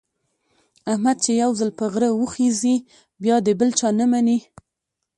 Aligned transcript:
احمد 0.91 1.17
چې 1.23 1.31
یو 1.41 1.51
ځل 1.59 1.69
په 1.79 1.85
غره 1.93 2.09
وخېژي، 2.13 2.75
بیا 3.23 3.35
د 3.45 3.49
بل 3.59 3.69
چا 3.79 3.89
نه 3.99 4.05
مني. 4.11 4.37